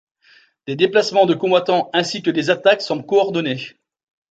Des 0.65 0.75
déplacements 0.75 1.27
de 1.27 1.35
combattants, 1.35 1.91
ainsi 1.93 2.23
que 2.23 2.31
des 2.31 2.49
attaques, 2.49 2.81
semblent 2.81 3.05
coordonnées. 3.05 3.63